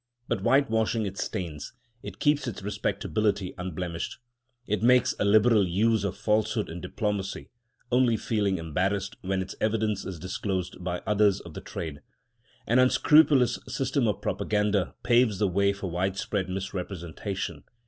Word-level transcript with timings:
By 0.27 0.37
whitewashing 0.37 1.05
its 1.05 1.23
stains 1.23 1.73
it 2.01 2.17
keeps 2.17 2.47
its 2.47 2.63
respectability 2.63 3.53
unblemished. 3.59 4.17
It 4.65 4.81
makes 4.81 5.13
a 5.19 5.25
liberal 5.25 5.67
use 5.67 6.03
of 6.03 6.17
falsehood 6.17 6.69
in 6.71 6.81
diplomacy, 6.81 7.51
only 7.91 8.17
feeling 8.17 8.57
embarrassed 8.57 9.15
when 9.21 9.43
its 9.43 9.53
evidence 9.61 10.03
is 10.03 10.17
disclosed 10.17 10.83
by 10.83 11.03
others 11.05 11.39
of 11.41 11.53
the 11.53 11.61
trade. 11.61 11.99
An 12.65 12.79
unscrupulous 12.79 13.59
system 13.67 14.07
of 14.07 14.23
propaganda 14.23 14.95
paves 15.03 15.37
the 15.37 15.47
way 15.47 15.71
for 15.71 15.91
widespread 15.91 16.49
misrepresentation. 16.49 17.63